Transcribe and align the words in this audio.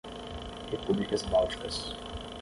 Repúblicas 0.71 1.21
Bálticas 1.29 1.93